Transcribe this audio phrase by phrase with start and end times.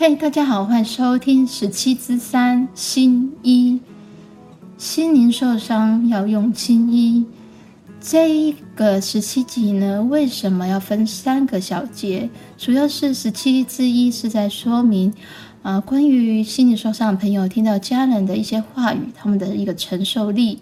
[0.00, 3.80] 嘿，大家好，欢迎收听十七之三心一，
[4.76, 7.26] 心灵受伤要用青衣。
[8.00, 12.30] 这一个十七集呢，为什么要分三个小节？
[12.56, 15.12] 主要是十七之一是在说明
[15.62, 20.60] 啊、关于心灵受伤的朋友听到家人的一些话语，他们的一个承受力。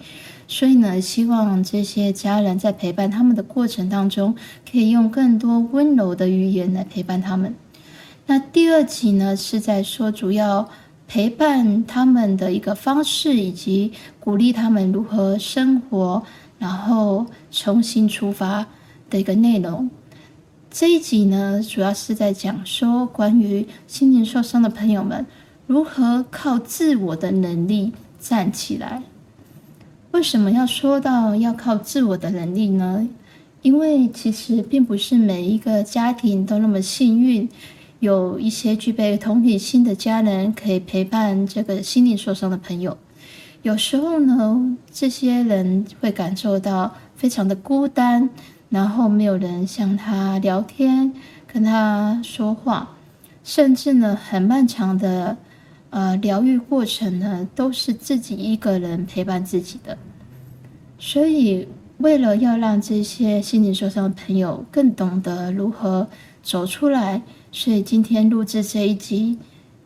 [0.49, 4.35] 所以呢，希望这些家人在陪伴他们的过程当中，
[4.73, 7.55] 可以用更多温柔的语言来陪伴他们。
[8.29, 10.69] 那第二集呢，是在说主要
[11.07, 16.25] 陪伴他们的一个方式，以及鼓励他们如何生活，
[16.59, 18.67] 然后重新出发
[19.09, 19.89] 的一个内容。
[20.69, 25.25] 这一集呢，主要是在讲说关于心灵受伤的朋友们
[25.69, 29.05] 如何靠自我的能力站起来。
[30.11, 33.09] 为什么要说到要靠自我的能力呢？
[33.63, 37.49] 因为其实并不是每一个家庭都那么幸运。
[38.01, 42.97] 有一些具备同理心的家人可以陪伴这个心灵受伤的朋友。
[43.63, 48.29] 有时候呢，这些人会感受到非常的孤单，
[48.69, 51.13] 然后没有人向他聊天、
[51.53, 52.97] 跟他说话，
[53.43, 55.37] 甚至呢，很漫长的
[55.91, 59.97] 呃疗愈过程呢，都是自己一个人陪伴自己的。
[60.99, 61.67] 所以，
[61.99, 66.09] 为了要让这些心灵受伤的朋友更懂得如何
[66.43, 67.23] 走出来。
[67.53, 69.39] 所以今天录制这一集，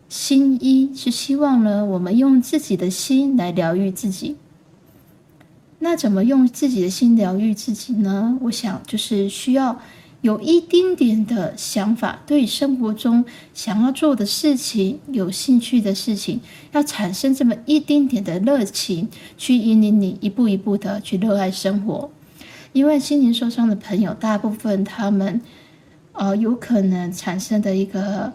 [0.08, 4.36] 心一是希望呢，我们用自己的心来疗愈自己。
[5.78, 8.36] 那怎么用自己的心疗愈自己呢？
[8.42, 9.80] 我想就是需要
[10.22, 16.40] 有一丁点的想法，对生活中想要做的事情、有兴趣的事情，
[16.72, 22.10] 要产生这么一丁点的热情，去引领你一步一步的去热爱生活。
[22.72, 25.40] 因为心灵受伤的朋友，大部分他们。
[26.12, 28.30] 呃，有可能产生的一个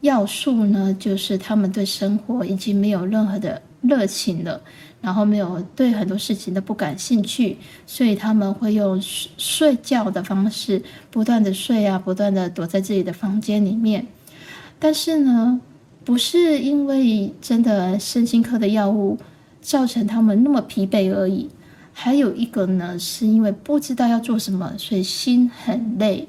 [0.00, 4.60] 要素呢，就是他们对生活已经没有任何的热情了，
[5.00, 14.06] 然后没有对很多事情都不感兴趣，所以他们会用睡睡觉的方式，不断的睡啊，不断的躲在自己的房间里面。
[14.78, 15.60] 但是呢，
[16.04, 19.18] 不是因为真的身心科的药物
[19.60, 21.48] 造成他们那么疲惫而已，
[21.92, 26.28] 还有一个呢，是因为不知道要做什么，所以心很累。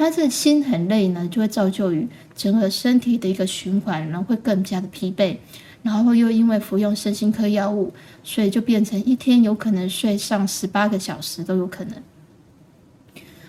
[0.00, 2.06] 那这心很累呢，就会造就于
[2.36, 5.36] 整个身体的一个循环，然后会更加的疲惫，
[5.82, 11.94] 然后又因为服用身心科药物，所以就变成一天有可能睡上十八个小时都有可能。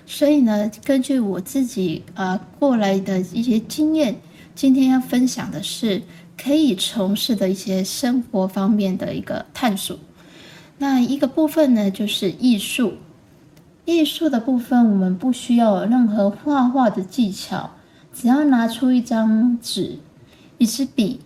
[0.05, 4.15] 所以呢，根据我自己啊、过来的一些经验，
[4.55, 6.01] 今天要分享的是
[6.41, 9.97] 可以从事的一些生活方面的一个探索。
[10.79, 12.93] 那一个部分呢，就是艺术。
[13.85, 17.71] 艺术的部分，我们不需要有任何画画的技巧，
[18.13, 19.97] 只要拿出一张纸、
[20.59, 21.19] 一支笔，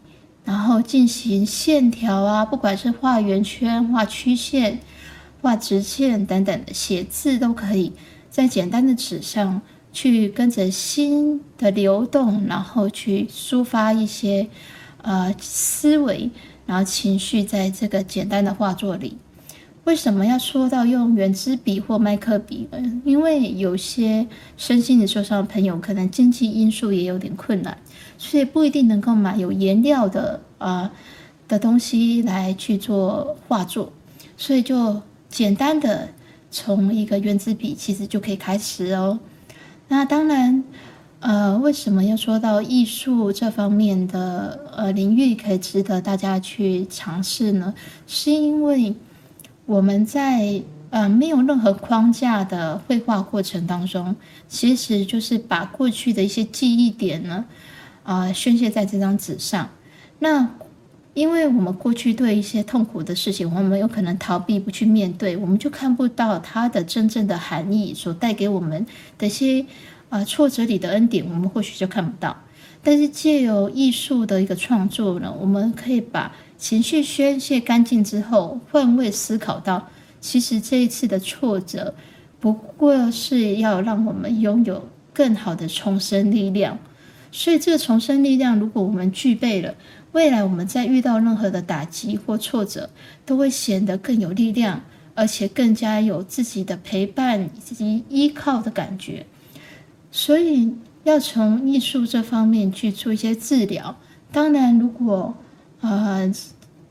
[0.46, 4.80] 然后进行线条啊，不管是画圆圈、画曲线、
[5.42, 7.94] 画直线等等的，写字都可以，
[8.30, 9.62] 在简单的纸上
[9.92, 14.50] 去跟着心的流动，然后去抒发一些
[15.02, 16.30] 呃思维，
[16.66, 19.18] 然后情绪，在这个简单的画作里。
[19.86, 23.02] 为什么要说到用圆珠笔或麦克笔呢？
[23.04, 27.78] 因为有些身心灵受伤的朋友，可能经济因素也有点困难，
[28.18, 30.92] 所以不一定能够买有颜料的啊、呃、
[31.50, 33.92] 的东西来去做画作，
[34.38, 36.08] 所以就简单的
[36.50, 39.20] 从一个圆珠笔其实就可以开始哦。
[39.90, 40.64] 那当然，
[41.20, 47.74] 呃，为什么要说到艺术这方面的呃领域可以值得大家去尝试呢？
[48.08, 48.96] 是因为。
[49.66, 54.16] 我们在呃没有任何框架的绘画过程当中，
[54.48, 57.46] 其实就是把过去的一些记忆点呢，
[58.04, 59.70] 啊、宣泄在这张纸上。
[60.20, 60.50] 那
[61.14, 68.86] 因为我们过去对一些痛苦的事情，我们有可能逃避不去面对，我们就看不到它的真正的含义所带给我们
[69.18, 69.66] 的一些
[70.10, 72.36] 啊、挫折里的恩典，我们或许就看不到。
[72.84, 76.32] 但是借由艺术的一个创作呢，我们可以把
[76.64, 79.90] 情绪宣泄干净之后，换位思考到，
[80.22, 81.94] 其实这一次的挫折，
[82.40, 86.80] 不过是要让我们拥有更好的重生力量。
[87.34, 89.76] 所以这个重生力量，如果我们具备了，
[90.14, 92.90] 未来我们在遇到任何的打击或挫折，
[93.26, 94.82] 都会显得更有力量，
[95.16, 99.26] 而且更加有自己的陪伴以及依靠的感觉。
[100.14, 100.74] 所以。
[101.04, 103.98] 要从艺术这方面去做一些治疗。
[104.32, 105.36] 当然，如果
[105.84, 106.34] 呃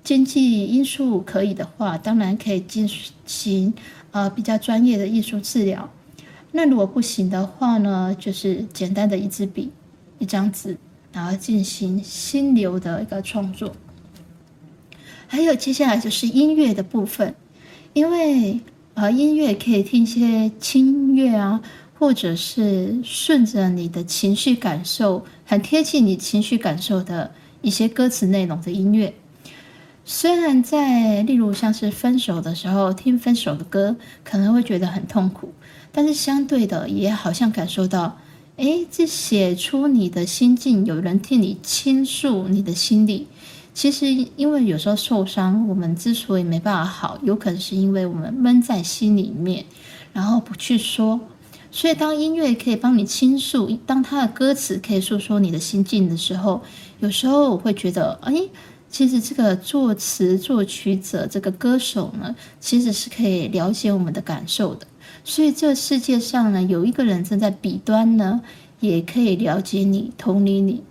[0.04, 2.88] 经济因素可以的话，当然可以进
[3.24, 3.72] 行
[4.10, 5.90] 呃比较专业的艺术治疗。
[6.52, 9.70] 那如果不行的话呢，就是简单的一支笔、
[10.18, 10.76] 一张纸，
[11.12, 13.74] 然后进行心流的一个创作。
[15.26, 17.34] 还有接下来就是音乐的部分，
[17.94, 18.60] 因为
[18.92, 21.62] 呃音乐可以听一些轻音乐啊，
[21.98, 29.14] 或者是顺着你的情绪感受，很贴近你情绪感受的一些歌词内容的音乐。
[30.04, 35.54] 虽然在例如像是分手的时候听分手的歌，可能会觉得很痛苦，
[35.92, 38.18] 但是相对的也好像感受到，
[38.56, 43.28] 诶，这写出你的心境，有人替你倾诉你的心里。
[43.72, 49.64] 其实因为有时候受伤，我们之所以没办法好，有可能是因为我们闷在心里面，
[50.12, 51.20] 然后不去说。
[51.70, 56.60] 所以当音乐可以帮你倾诉，当它的歌词可以诉说你的心境的时候，
[57.02, 58.48] 有时候我会觉得，诶。
[58.88, 64.86] 其实这个作词作曲者，这个歌手呢，其实是可以了解我们的感受的。
[65.24, 68.42] 所以这世界上呢，有一个人正在彼端呢，
[68.80, 70.82] 也可以了解你、同理你，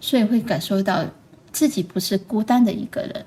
[0.00, 1.04] 所以会感受到
[1.52, 3.26] 自己不是孤单的一个人。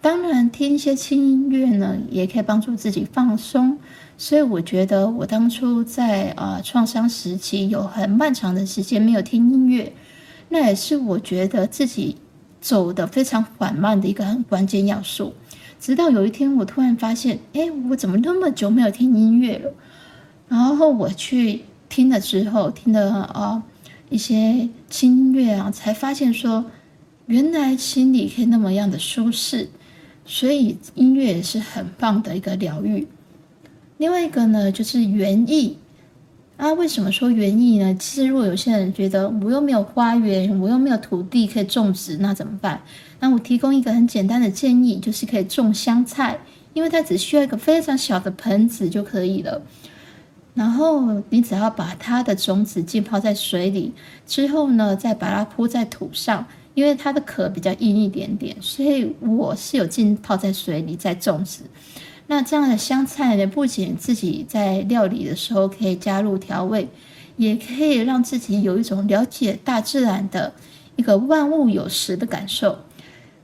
[0.00, 3.78] 当然，听一些轻音乐呢，也可以帮助自己放松。
[4.18, 9.92] 所以我觉得，我当初在啊创伤时期有很漫长的时间没有听音乐，
[10.52, 12.18] 那也是我觉得自己。
[12.62, 15.34] 走得非常缓慢的一个很关键要素，
[15.80, 19.74] 直到有一天我突然发现，哎，我怎么那么久没有听音乐了？
[20.46, 23.64] 然后我去听了之后，听了啊、
[24.10, 26.66] 一些轻音乐啊，才发现说，
[27.26, 29.68] 原来心里可以那么样的舒适，
[30.24, 33.08] 所以音乐也是很棒的一个疗愈。
[33.98, 35.78] 另外一个呢，就是园艺。
[36.62, 37.92] 啊，为什么说园艺呢？
[37.96, 42.80] 其实，如果有些人觉得我又没有花园，我又没有土地可以种植，那怎么办？
[43.18, 46.38] 那我提供一个很简单的建议，就是可以种香菜，
[46.72, 49.60] 因为它只需要一个非常小的盆子就可以了。
[50.54, 53.92] 然后你只要把它的种子浸泡在水里，
[54.24, 61.62] 之后呢，再把它铺在土上，因为它的壳比较硬一点点，所以我是有浸泡在水里再种植。
[62.34, 66.88] 那这样的香菜呢，不仅自己在料理的时候可以加入调味，
[67.36, 70.54] 也可以让自己有一种了解大自然的
[70.96, 72.78] 一个万物有时的感受。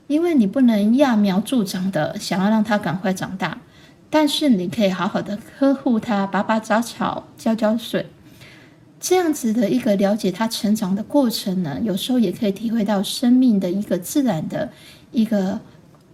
[0.07, 3.61] 因为你不能揠苗助长的想要让它赶快长大，
[4.09, 8.07] 但是你可以好好的呵护它，拔拔杂草，浇浇水，
[8.99, 14.71] 这样子的一个了解它成长的过程呢，有时候也可以体会到生命的一个自然的
[15.11, 15.59] 一个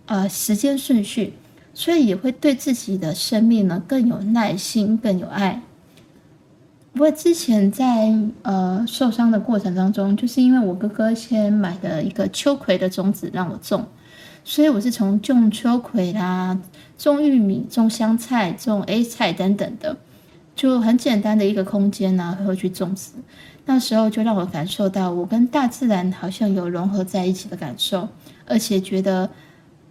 [0.08, 1.36] 呃时间顺序。
[1.78, 5.62] 所以也会对自己的生命呢更有耐心，更有爱。
[6.94, 13.86] 不过之前在呃受伤的过程当中，就是因为我哥哥先买的一个秋葵的种子让我种，
[14.46, 16.58] 所以我是从种秋葵啦、
[16.98, 19.98] 种玉米、种香菜、种 A 菜等等的，
[20.56, 23.12] 就很简单的一个空间呢，会去种植。
[23.66, 28.08] 那时候就让我感受到我跟大自然好像有融合在一起的感受，
[28.48, 29.30] 而且觉得。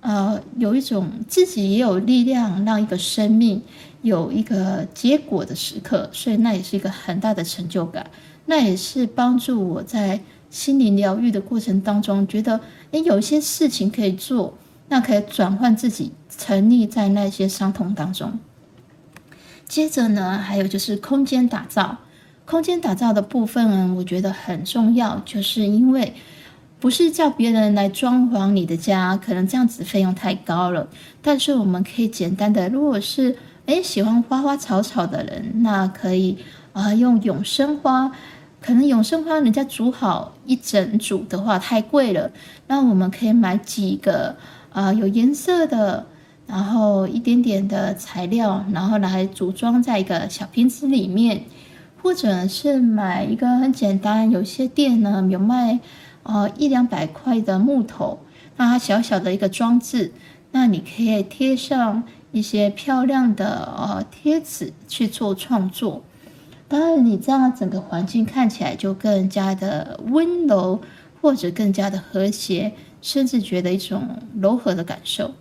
[0.05, 3.63] 呃，有一种自己也有力量，让一个生命
[4.03, 8.11] 有一个结果的时刻，所以那也是一个很大的成就感。
[8.45, 10.21] 那也是帮助我在
[10.51, 12.61] 心灵疗愈的过程当中，觉得
[12.91, 14.59] 诶，有一些事情可以做，
[14.89, 18.39] 那可以转换自己沉溺在那些伤痛当中。
[19.67, 21.97] 接着呢，还有就是空间打造，
[22.45, 26.13] 空间打造的部分呢，我觉得很重要，就是因为。
[26.85, 30.87] 不是叫别人来装潢你的家，可能这样子费用太高了。
[31.23, 36.37] 但是我们可以简单的，如果是诶喜欢花花草草的人，那可以
[36.75, 38.13] 啊、用永生花。
[38.61, 42.31] 可能永生花人家煮好一整组的话太贵了，
[42.67, 44.37] 那我们可以买几个
[44.71, 46.05] 啊、有颜色的，
[46.47, 51.45] 然后一点点的材料，然后来组装在一个小瓶子里面，
[52.03, 55.81] 或者是买一个很简单，有些店呢有卖。
[56.25, 58.19] 呃，一两百块的木头，
[58.57, 60.13] 那它小小的一个装置，
[60.51, 62.03] 那你可以贴上
[62.33, 66.03] 一些漂亮的呃贴纸去做创作。
[66.67, 70.81] 当然，你这样整个环境看起来就更加的温柔，
[71.21, 75.33] 或者更加的和谐，甚至觉得一种柔和的感受。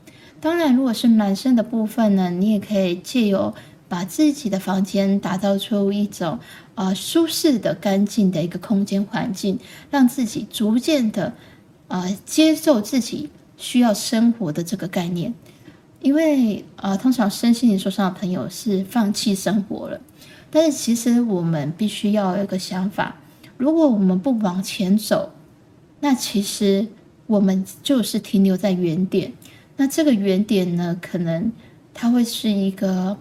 [0.41, 3.55] 当然，如果是男生的部分呢，你也可以借由
[3.93, 6.39] 把自己的房间打造出一种。
[6.75, 9.59] 啊、舒适的、干净的一个空间环境，
[9.91, 11.31] 让自己逐渐的
[11.88, 15.31] 啊、接受自己需要生活的这个概念。
[16.01, 20.01] 因为啊、通常身心灵受伤的朋友是放弃生活了，
[20.50, 23.15] 但是其实我们必须要有一个想法：
[23.55, 25.31] 如果我们不往前走，
[26.00, 26.88] 那其实
[27.27, 29.31] 我们就是停留在原点。
[29.77, 31.51] 那这个原点呢，可能
[31.93, 33.15] 它会是一个。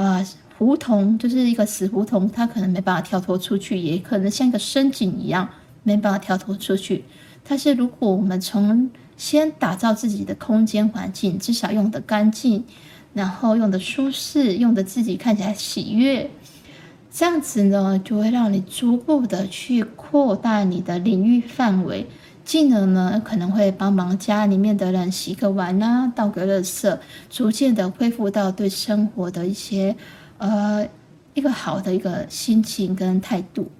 [0.00, 0.26] 呃
[0.56, 5.46] 胡同就是一个死胡同，它可能没办法跳脱出去，也可能像一个深井一样
[5.82, 7.04] 没办法跳脱出去。
[7.46, 12.64] 但是如果我们从先打造自己的空间环境，至少用得干净，
[13.12, 16.30] 然后用得舒适，用得自己看起来喜悦，
[17.10, 22.06] 这样子呢，就会让你逐步的去扩大你的领域范围。
[22.50, 26.98] 进而呢，可能会帮忙家里面的人洗个碗啊，倒个垃圾，
[27.30, 29.94] 逐渐的恢复到对生活的一些
[30.38, 30.84] 呃
[31.32, 33.70] 一个好的一个心情跟态度。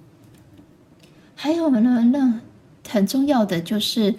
[1.35, 2.39] 还有呢，那
[2.87, 4.15] 很重要的就是，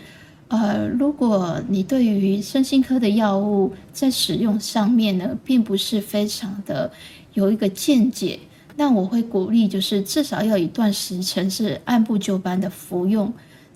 [0.49, 6.93] 呃，如果你对于身心科的药物在使用上面呢，并不是非常的
[7.33, 8.39] 有一个见解，
[8.77, 13.33] 那我会鼓励，就是至少要一段时辰是按部就班的服用。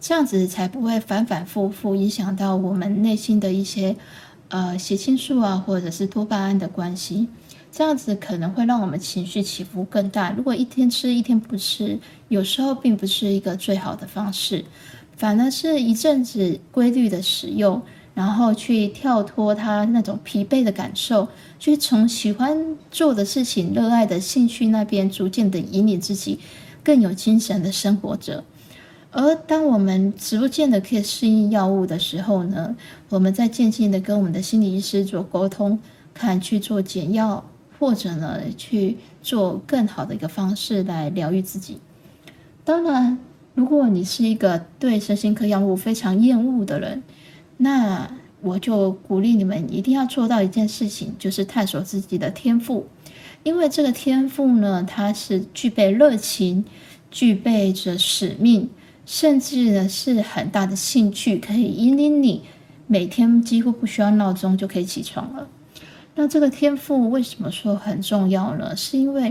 [0.08, 3.96] 这样子才不会反反复复影响到我们内心的一些
[4.50, 7.26] 呃血清素啊，或者是多巴胺的关系。
[7.72, 10.30] 这样子可能会让我们情绪起伏更大。
[10.30, 11.98] 如果一天吃一天不吃，
[12.28, 14.64] 有时候并不是一个最好的方式。
[15.16, 17.82] 反而是一阵子规律的使用，
[18.14, 21.26] 然后去跳脱他那种疲惫的感受，
[21.58, 26.38] 去从喜欢做的事情、热爱的兴趣那边逐渐的引领自己
[26.84, 28.44] 更有精神的生活着。
[29.18, 32.76] 而当我们逐渐的可以适应药物的时候呢，
[33.08, 35.78] 我们再渐进的跟我们的心理医师做沟通，
[36.12, 37.42] 看去做减药，
[37.78, 41.78] 或者呢去做更好的一个方式来疗愈自己。
[42.62, 43.16] 当然，
[43.54, 47.02] 如果你是一个对身心科药物非常厌恶的人，
[47.56, 52.86] 那我就鼓励你们一定要做到一件事情，就是探索自己的天赋，
[53.44, 56.66] 因为这个天赋呢，它是具备热情，
[57.10, 58.68] 具备着使命。
[59.06, 62.42] 甚至呢，是很大的兴趣，可以引领你
[62.88, 65.48] 每天几乎不需要闹钟就可以起床了。
[66.16, 68.74] 那这个天赋为什么说很重要呢？
[68.74, 69.28] 是因为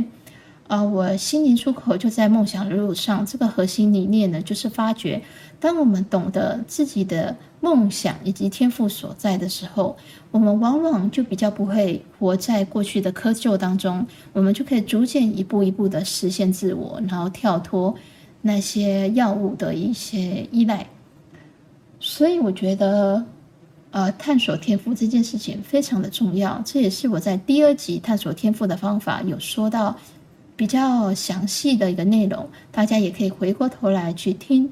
[0.68, 3.26] 啊、呃，我心灵出口就在梦想的路上。
[3.26, 5.22] 这个核心理念呢，就是发觉，
[5.60, 9.98] 当我们懂得自己的梦想以及天赋所在的时候，
[10.32, 17.94] 我们往往就比较不会活在过去的窠臼当中，我们就可以逐渐一步一步的实现自我，然后跳脱。
[18.48, 20.86] 那些药物的一些依赖，
[22.00, 23.26] 所以我觉得，
[23.90, 26.62] 呃，探索天赋这件事情非常的重要。
[26.64, 29.98] 这也是我在第二集探索天赋的方法有说到
[30.56, 34.70] 比较详细的一个内容，大家也可以回过头来去听。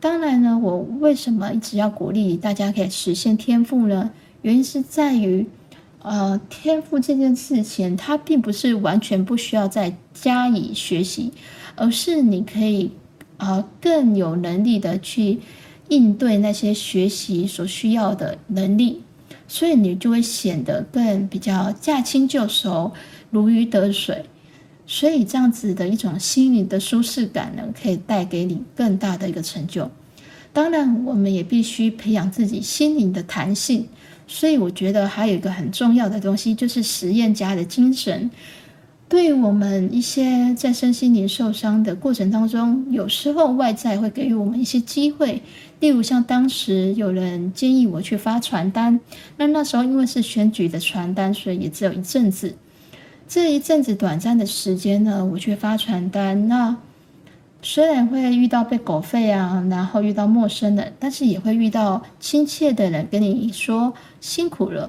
[0.00, 4.10] 当然呢，我为什么一直要鼓励大家可以实现天赋呢？
[4.40, 5.46] 原因是在于，
[6.00, 11.34] 呃，天赋这件事情它并不是完全不需要再加以学习。
[11.80, 12.90] 而是你可以
[13.38, 15.40] 啊、呃，更有能力的去
[15.88, 19.00] 应对那些学习所需要的能力，
[19.48, 22.92] 所以你就会显得更比较驾轻就熟、
[23.30, 24.26] 如鱼得水。
[24.86, 29.90] 所以这样子的一种心灵的舒适感呢，可以带给你更大的一个成就。
[30.52, 33.88] 当然，我们也必须培养自己心灵的弹性。
[34.26, 38.30] 所以我觉得还有一个很重要的东西，就是实验家的精神。
[39.10, 45.42] 对于我们一些在身心灵受伤的过程当中，有时候外在会给予我们一些机会，
[45.80, 49.00] 例如像当时有人建议我去发传单，
[49.36, 52.54] 那那时候因为是选举的传单，所以也只有一阵子。
[53.26, 56.76] 这一阵子短暂的时间呢，我去发传单，那
[57.62, 64.88] 虽然会遇到被狗吠啊，然后遇到陌生人，但是也会遇到亲切的人跟你说辛苦了。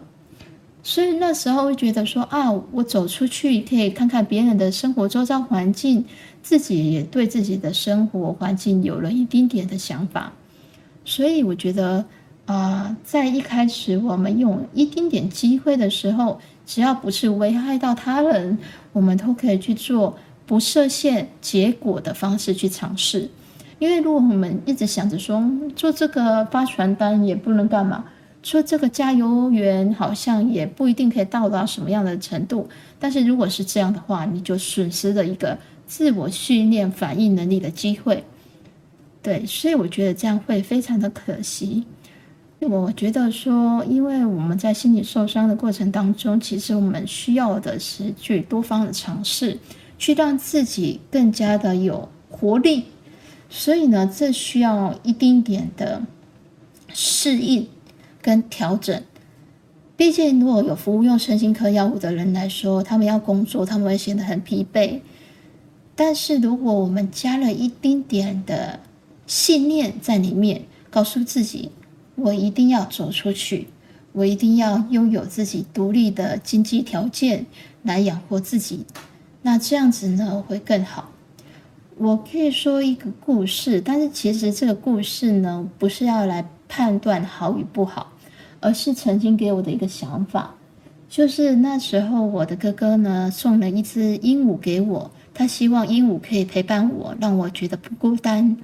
[0.84, 6.04] 所以那时候会觉得说啊，我走出去可以看看别人的生活周遭环境，
[6.42, 10.34] 自己也对自己的生活环境有了一丁点的想法。
[11.06, 12.04] 所以我觉得
[12.48, 18.58] 啊、在一开始我们用一丁点机会的时候，只要不是危害到他人，
[18.92, 23.30] 我们都可以去做不设限结果的方式去尝试。
[23.78, 25.42] 因为如果我们一直想着说
[25.76, 28.04] 做这个发传单也不能干嘛。
[28.44, 32.68] 说这个加油员好像也不一定可以到达什么样的程度，
[33.00, 38.24] 但是如果是这样的话，你就损失了一个自我训练反应能力的机会。
[39.22, 41.84] 对，所以我觉得这样会非常的可惜。
[42.60, 49.58] 我觉得说，因为我们在心理受伤的过程当中，其实我们需要的是去多方的尝试，
[49.98, 52.86] 去让自己更加的有活力。
[53.50, 56.04] 所以呢，这需要一丁点的
[56.94, 57.68] 适应。
[58.22, 59.04] 跟调整，
[59.98, 65.00] 毕竟如果有服务用身心科药物的人来说，他们要工作，他们会显得很疲惫。
[65.96, 68.80] 但是如果我们加了一丁点的
[69.28, 71.72] 信念在里面，告诉自己，
[72.16, 73.68] 我一定要走出去，
[74.14, 77.46] 我一定要拥有自己独立的经济条件
[77.84, 78.86] 来养活自己，
[79.44, 81.12] 那这样子呢会更好。
[81.98, 88.11] 我可以说一个故事，但是其实这个故事呢，不是要来判断好与不好，
[88.62, 90.56] 而是曾经给我的一个想法，
[91.10, 98.56] 就是那时候我的哥哥呢送了一只鹦鹉给我，他希望鹦鹉可以陪伴我，让我觉得不孤单。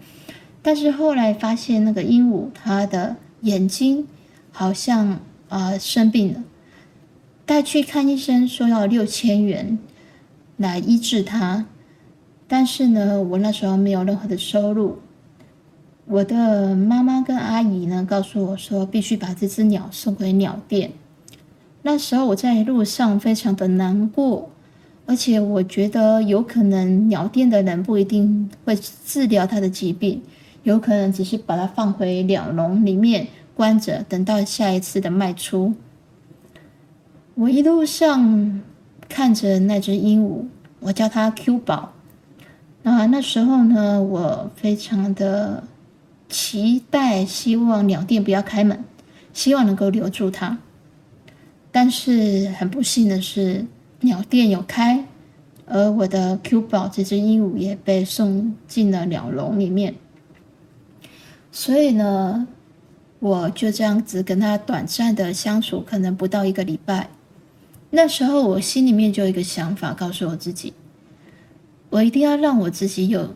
[0.61, 4.07] 但是后来发现那个鹦鹉它的眼睛
[4.51, 5.07] 好像
[5.49, 6.43] 啊、呃、生病了，
[7.45, 9.79] 带去看医生说要六千元
[10.57, 11.65] 来医治它。
[12.47, 14.99] 但是呢，我那时候没有任何的收入。
[16.09, 20.91] 我的妈妈跟阿姨呢，告诉我说，必须把这只鸟送回鸟店。
[21.81, 24.49] 那时候我在路上非常的难过，
[25.05, 30.21] 而且我觉得有可能鸟店的人不一定会治疗它的疾病，
[30.63, 35.73] 有可能只是把它放回鸟笼里面关着，等到下一次的卖出。
[37.35, 38.61] 我一路上
[39.09, 40.45] 看着那只鹦鹉，
[40.79, 41.91] 我叫它 Q 宝。
[42.83, 45.63] 啊，那时候呢，我非常的
[46.29, 48.83] 期待，希望鸟店不要开门，
[49.33, 50.57] 希望能够留住它。
[51.71, 53.65] 但是很不幸的是，
[54.01, 55.05] 鸟店有开，
[55.65, 59.95] 而我的 Q 宝这只鹦鹉也被送进了鸟笼里面。
[61.51, 62.47] 所以呢，
[63.19, 67.09] 我就这样子跟它短暂的相处，可能不到一个礼拜。
[67.89, 70.73] 那时候我心里面就有一个想法，告诉我自己。
[71.89, 73.33] 我一定要让我自己有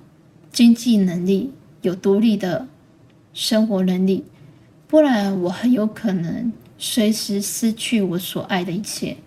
[0.51, 2.67] 经济能力，有独立的
[3.34, 4.26] 生活能力，
[4.88, 9.18] 不然我很有可能随时失去我所爱的一切。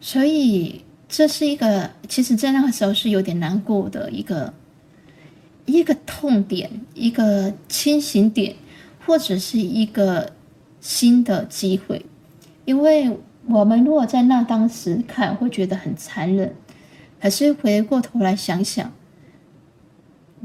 [0.00, 4.52] 所以这是一个，其实在那个时候是有点难过的一个
[5.66, 8.56] 一个痛点，一个清醒点，
[9.06, 10.32] 或者是一个
[10.80, 12.04] 新的机会。
[12.64, 16.54] 因为我们如果在那当时看，会觉得很残忍。
[17.20, 18.92] 可是回过头来想想，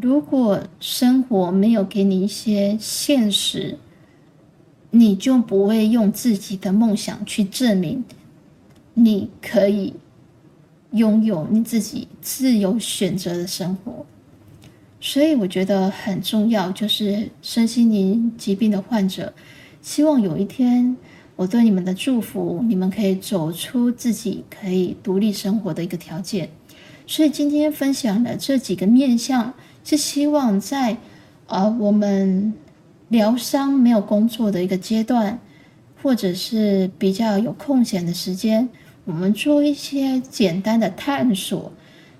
[0.01, 3.77] 如果生活没有给你一些现实，
[4.91, 8.03] 你就不会用自己的梦想去证明
[8.93, 9.93] 你可以
[10.91, 14.05] 拥有你自己自由选择的生活。
[15.01, 19.33] 所以我觉得很重要，就是身心灵疾病的患者，
[19.81, 20.95] 希望有一天
[21.35, 26.49] 我对你们的祝福，你们可以走出自己可以独立生活的一个条件。
[27.05, 29.53] 所以今天分享的这几个面向，
[29.89, 30.97] 是希望在、
[31.47, 32.53] 呃、我们
[33.07, 35.39] 疗伤没有工作的一个阶段，
[36.03, 38.69] 或者是比较有空闲的时间，
[39.05, 41.71] 我们做一些简单的探索，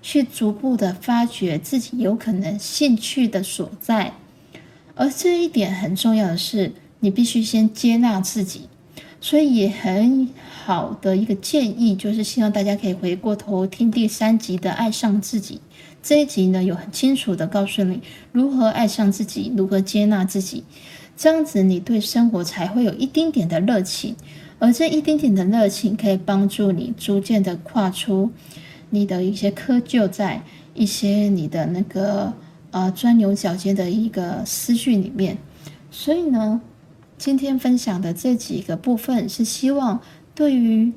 [0.02, 4.14] 去逐步的发掘自己有可能兴趣的所在。
[4.96, 8.68] 而这一点很重要的是，你必须先接纳自己。
[9.22, 10.28] 所以也很
[10.64, 15.56] 好的一个建议，就是希望大家可以回过头听第三集的《爱上自己》。
[16.02, 18.00] 这一集呢，有很清楚的告诉你
[18.32, 20.64] 如何爱上自己，如何接纳自己，
[21.18, 24.16] 这样子你对生活才会有一丁点的热情，
[24.58, 28.30] 而这一丁点的热情可以帮助你逐渐的跨出
[28.88, 32.32] 你的一些窠臼，在一些你的那个
[32.70, 35.36] 呃钻牛角尖的一个思绪里面。
[35.90, 36.62] 所以呢。
[37.20, 40.00] 今天分享的这几个部分是希望
[40.34, 40.90] 对于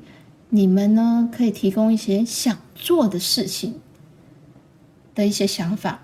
[0.48, 3.74] 你们呢，可以提供一些想做的事情
[5.14, 6.00] 的一些想法。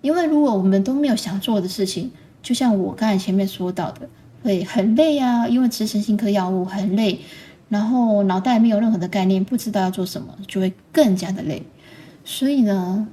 [0.00, 4.08] 因为如果我们都没有想做的事情，就像我刚才前面说到的，
[4.44, 7.18] 会很累啊，因为吃身心科药物很累，
[7.68, 11.64] 然后脑袋没有任何的概念，不知道要做什么，就会更加的累。
[12.24, 13.08] 所以呢，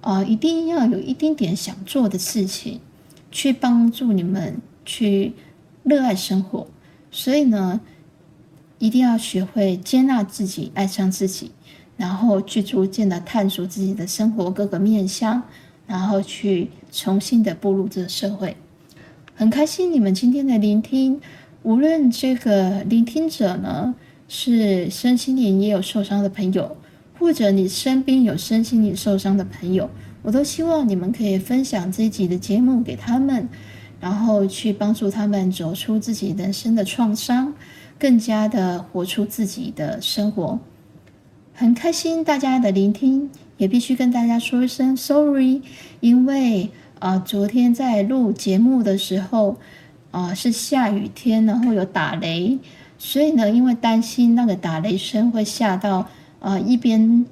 [0.00, 2.80] 啊、一定要有一丁点想做的事情，
[3.30, 5.34] 去帮助你们去。
[5.86, 6.66] 热爱生活，
[7.12, 7.80] 所以呢，
[8.80, 11.52] 一定要学会接纳自己，爱上自己，
[11.96, 15.44] 然后去逐渐的探索自己的生活各个面向，
[15.86, 18.56] 然后去重新的步入这个社会。
[19.36, 21.20] 很开心你们今天的聆听，
[21.62, 23.94] 无论这个聆听者呢
[24.26, 26.76] 是身心灵也有受伤的朋友，
[27.16, 29.88] 或者你身边有身心灵受伤的朋友，
[30.22, 33.48] 我都希望你们可以分享这一集的节目给他们。
[33.98, 37.54] 然后去帮助他们走出自己人生的创伤，
[37.98, 40.58] 更加的活出自己的生活。
[41.54, 45.62] 很开心大家的聆听，也必须跟大家说一声 sorry，
[46.00, 46.64] 因为
[46.98, 49.56] 啊、呃，昨天在录节目的时候
[50.10, 52.58] 啊、呃、是下雨天，然后有打雷，
[52.98, 56.00] 所以呢，因为担心那个打雷声会吓到
[56.38, 57.24] 啊、呃、一边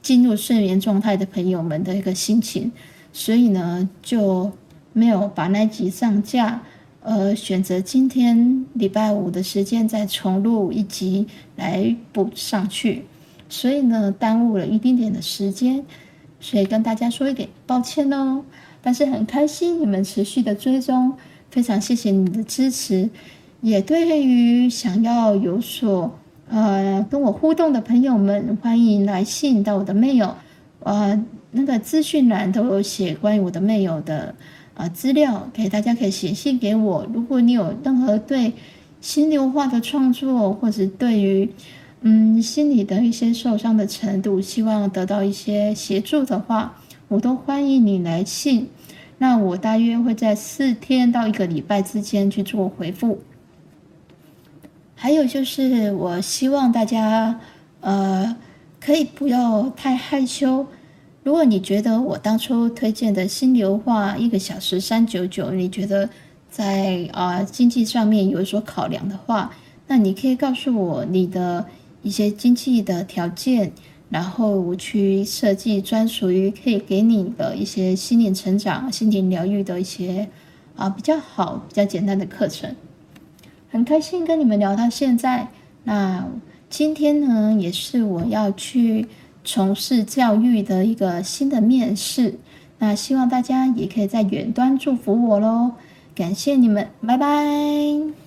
[0.00, 2.70] 进入睡眠状态的朋友们的一个心情，
[3.12, 4.52] 所以呢就。
[4.92, 6.62] 没有把那集上架，
[7.02, 11.26] 而选择今天礼拜五的时间再重录一集
[11.56, 13.04] 来补上去，
[13.48, 15.84] 所以呢，耽误了一丁点的时间。
[16.40, 18.42] 所以跟大家说一点抱歉哦。
[18.82, 21.12] 但是很开心你们持续的追踪，
[21.50, 23.08] 非常谢谢你的支持。
[23.60, 30.32] 也对于想要有所呃跟我互动的朋友们，欢迎来信到我的 mail，
[30.80, 34.34] 呃，那个资讯栏都有写关于我的 mail 的
[34.74, 37.06] 呃资料，给大家可以写信给我。
[37.12, 38.52] 如果你有任何对
[39.00, 41.50] 心流化的创作，或者对于
[42.00, 46.76] 嗯心理的一些受伤的程度，希望得到一些协助的话，
[47.08, 48.68] 我都欢迎你来信。
[49.18, 53.20] 那我大约会在四天到一个礼拜之间去做回复。
[54.94, 57.38] 还有就是，我希望大家，
[57.80, 58.36] 呃，
[58.80, 60.66] 可以不要太害羞。
[61.22, 66.08] 如果你觉得我当初推荐的心流画一个小时三九九，你觉得
[66.50, 69.54] 在啊、经济上面有所考量的话，
[69.86, 71.64] 那你可以告诉我你的
[72.02, 73.72] 一些经济的条件，
[74.10, 80.28] 然后我去设计专属于可以给你的一些心灵成长、心灵疗愈的一些
[80.74, 82.74] 啊、比较好、比较简单的课程。
[83.70, 85.48] 很开心跟你们聊到现在。
[85.84, 86.26] 那
[86.68, 89.06] 今天呢，也是我要去
[89.44, 92.38] 从事教育的一个新的面试。
[92.78, 95.72] 那希望大家也可以在远端祝福我喽。
[96.14, 98.21] 感谢你们，拜拜。